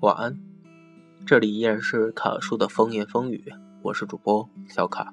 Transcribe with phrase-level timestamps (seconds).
[0.00, 0.38] 晚安。
[1.26, 5.12] 这里依然是卡叔的风言风语，我是主播小卡。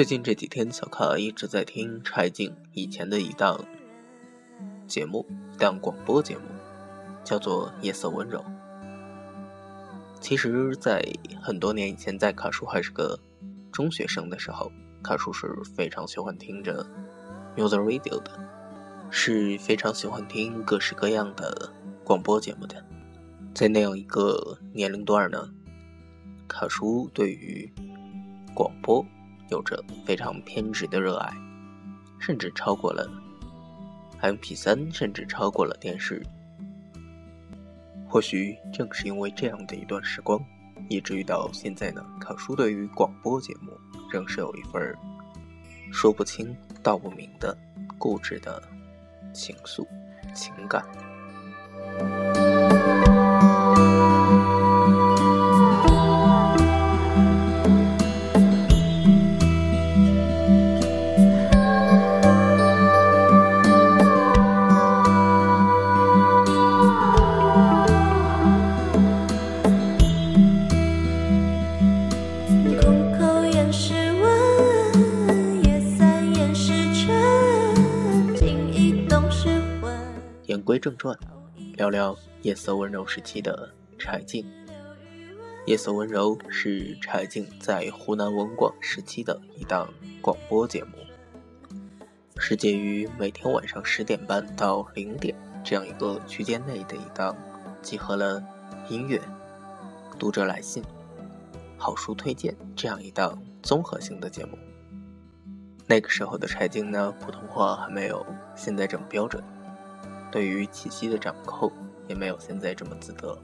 [0.00, 3.62] 最近这几天，小卡一直在听柴静以前的一档
[4.86, 6.44] 节目，一档广播节目，
[7.22, 8.38] 叫做《夜色温柔》。
[10.18, 11.06] 其实，在
[11.42, 13.20] 很多年以前，在卡叔还是个
[13.70, 16.86] 中学生的时候，卡叔是非常喜欢听着
[17.54, 18.30] Music Radio 的，
[19.10, 22.82] 是非常喜欢听各式各样的广播节目的。
[23.54, 25.50] 在那样一个年龄段呢，
[26.48, 27.70] 卡叔对于
[28.54, 29.04] 广播。
[29.50, 31.32] 有着非常偏执的热爱，
[32.18, 33.08] 甚至超过了
[34.22, 36.22] MP3，甚至超过了电视。
[38.08, 40.44] 或许正是因为这样的一段时光，
[40.88, 43.72] 以至于到现在呢，考叔对于广播节目
[44.10, 44.96] 仍是有一份
[45.92, 47.56] 说不清道不明的
[47.98, 48.62] 固执的
[49.32, 49.86] 情愫
[50.34, 50.84] 情感。
[80.80, 81.14] 正传，
[81.74, 84.44] 聊聊夜色温柔时期的柴静。
[85.66, 89.92] 夜色温柔是柴静在湖南文广时期的一档
[90.22, 90.92] 广播节目，
[92.38, 97.36] 是介于每天晚上十点半到零点这样一个区间内的一档，
[97.82, 98.42] 集合了
[98.88, 99.20] 音乐、
[100.18, 100.82] 读者来信、
[101.76, 104.58] 好书推荐这样一档综合性的节目。
[105.86, 108.24] 那个时候的柴静呢，普通话还没有
[108.56, 109.44] 现在这么标准。
[110.30, 111.72] 对于气息的掌控
[112.06, 113.36] 也没有现在这么自得，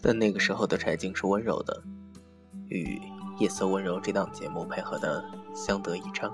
[0.00, 1.82] 但那个时候的柴静是温柔的，
[2.68, 2.98] 与
[3.40, 5.24] 《夜色温柔》这档节目配合的
[5.54, 6.32] 相得益彰。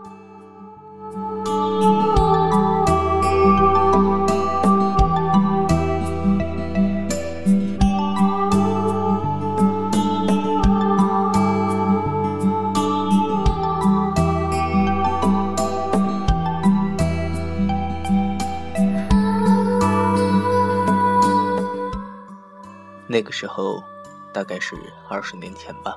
[23.12, 23.84] 那个时候，
[24.32, 24.74] 大概是
[25.06, 25.94] 二十年前吧，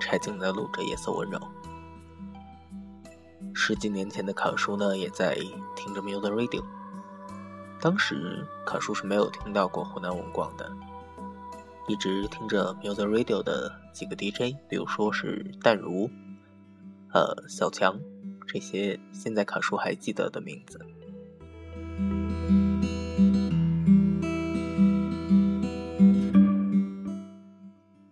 [0.00, 1.38] 柴静在录着《夜色温柔》。
[3.52, 5.36] 十几年前的卡叔呢，也在
[5.76, 6.64] 听着 Music Radio。
[7.82, 10.72] 当时卡叔是没有听到过湖南文广的，
[11.86, 16.08] 一直听着 Music Radio 的几个 DJ，比如说是淡如、
[17.12, 18.00] 呃小强
[18.46, 20.80] 这些，现在卡叔还记得的名字。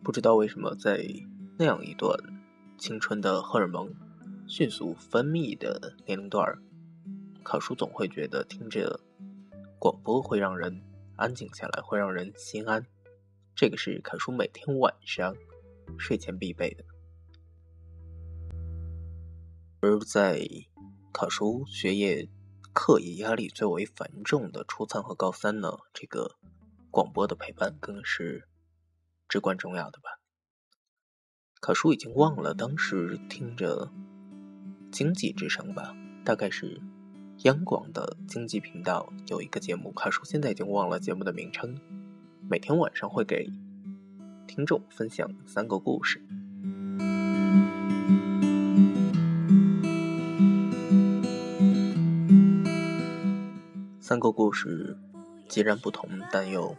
[0.07, 1.05] 不知道为什么，在
[1.59, 2.17] 那样一段
[2.79, 3.93] 青春的荷尔蒙
[4.47, 6.57] 迅速分泌的年龄段，
[7.43, 9.01] 卡叔总会觉得听着
[9.81, 10.81] 广播会让人
[11.17, 12.87] 安静下来，会让人心安。
[13.57, 15.35] 这个是考叔每天晚上
[15.99, 16.85] 睡前必备的。
[19.81, 20.47] 而在
[21.13, 22.29] 卡叔学业
[22.73, 26.37] 课业压力最为繁重的初三和高三呢，这个
[26.93, 28.47] 广播的陪伴更是。
[29.29, 30.21] 至关重要的吧。
[31.61, 33.91] 可叔已经忘了当时听着
[34.93, 36.81] 经济之声吧，大概是
[37.45, 39.91] 央广的经济频道有一个节目。
[39.91, 41.81] 可叔现在已经忘了节目的名称。
[42.49, 43.51] 每天晚上会给
[44.47, 46.23] 听众分享三个故事。
[53.99, 54.97] 三个故事
[55.49, 56.77] 截然不同，但又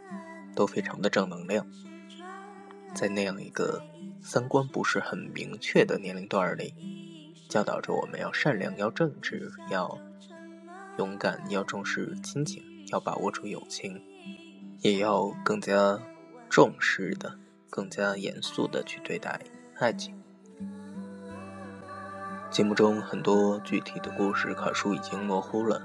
[0.54, 1.66] 都非常的正能量。
[2.94, 3.82] 在那样一个
[4.20, 6.74] 三观不是很明确的年龄段里，
[7.48, 9.98] 教导着我们要善良、要正直、要
[10.98, 14.02] 勇敢、要重视亲情、要把握住友情，
[14.80, 16.00] 也要更加
[16.48, 17.38] 重视的、
[17.70, 19.40] 更加严肃的去对待
[19.76, 20.14] 爱情。
[22.50, 25.82] 节目中很多具体的故事，卡叔已经模糊了，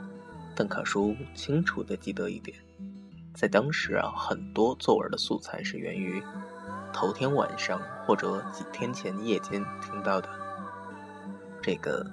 [0.56, 2.58] 但卡叔清楚的记得一点，
[3.36, 6.24] 在当时啊，很多作文的素材是源于。
[6.94, 10.30] 头天晚上或者几天前夜间听到的
[11.62, 12.06] 这个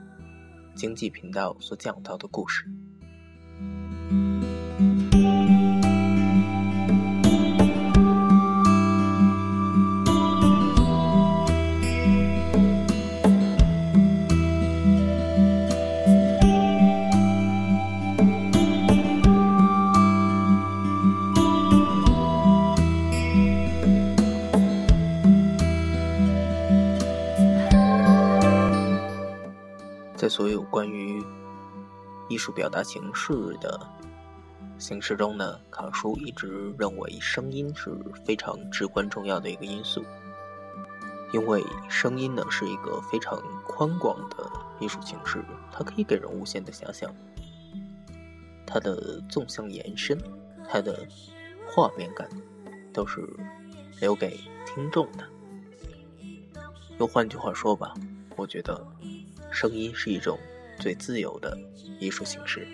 [0.74, 2.64] 经济频道所讲到的故事。
[30.30, 31.22] 所有关于
[32.28, 33.80] 艺术表达形式的
[34.78, 37.92] 形式中呢，卡叔一直认为声音是
[38.24, 40.02] 非常至关重要的一个因素，
[41.32, 44.48] 因为声音呢是一个非常宽广的
[44.78, 47.12] 艺术形式，它可以给人无限的遐想，
[48.64, 50.16] 它的纵向延伸，
[50.68, 51.04] 它的
[51.66, 52.28] 画面感
[52.92, 53.28] 都是
[54.00, 55.24] 留给听众的。
[56.98, 57.92] 又换句话说吧，
[58.36, 58.86] 我觉得。
[59.50, 60.38] 声音是一种
[60.78, 61.56] 最自由的
[61.98, 62.66] 艺术形式。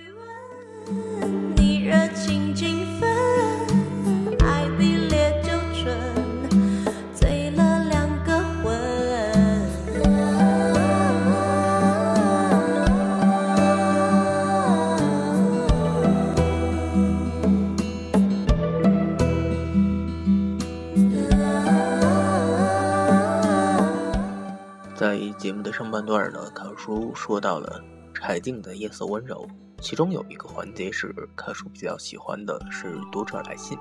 [25.06, 27.80] 在节目的上半段呢，卡叔说到了
[28.12, 29.46] 柴静的夜色温柔，
[29.80, 33.78] 其中有一个环节是卡叔比较喜欢的，是读者来信。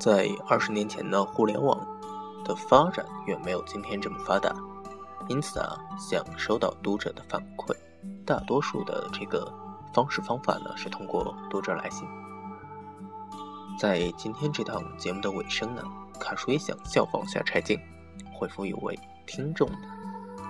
[0.00, 1.78] 在二十年前呢，互联网
[2.44, 4.52] 的发展远没有今天这么发达，
[5.28, 7.72] 因此啊，想收到读者的反馈，
[8.26, 9.48] 大多数的这个
[9.92, 12.08] 方式方法呢是通过读者来信。
[13.78, 15.84] 在今天这档节目的尾声呢，
[16.18, 17.78] 卡叔也想效仿下柴静，
[18.36, 18.98] 回复一位。
[19.26, 19.76] 听众的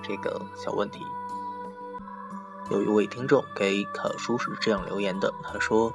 [0.02, 1.00] 这个小问题，
[2.70, 5.92] 有一位听众给卡叔是这样留言的：他说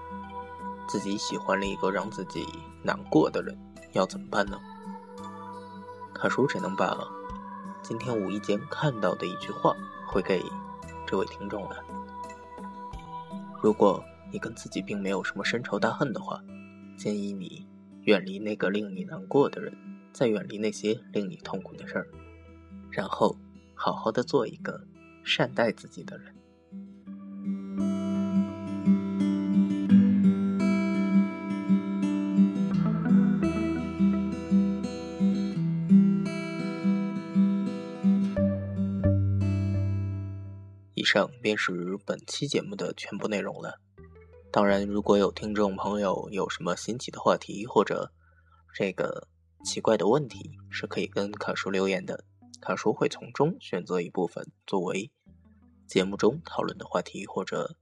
[0.87, 2.47] 自己喜欢了一个让自己
[2.83, 3.57] 难过的人，
[3.93, 4.59] 要怎么办呢？
[6.13, 6.97] 卡叔只能把
[7.81, 9.75] 今天无意间看到的一句话
[10.07, 10.43] 回给
[11.05, 11.77] 这位听众了：
[13.61, 16.41] 如果你跟自己并没有什么深仇大恨的话，
[16.97, 17.67] 建议你
[18.03, 19.73] 远离那个令你难过的人，
[20.11, 22.07] 再远离那些令你痛苦的事儿。
[22.91, 23.35] 然后，
[23.75, 24.85] 好好的做一个
[25.23, 26.35] 善待自己的人。
[40.93, 43.79] 以上便是本期节目的全部内容了。
[44.51, 48.11] 当然，如果有听众朋友有什么新奇的话题或者
[48.75, 49.27] 这个
[49.63, 52.25] 奇怪的问题，是可以跟卡叔留言的。
[52.61, 55.11] 卡叔会从中选择一部分作为
[55.87, 57.75] 节目中讨论的话题，或者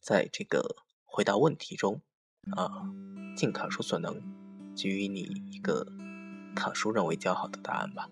[0.00, 2.00] 在这个回答问题中，
[2.52, 2.84] 啊，
[3.36, 4.22] 尽卡叔所能
[4.76, 5.20] 给予你
[5.50, 5.86] 一个
[6.54, 8.10] 卡叔认为较好的答案吧。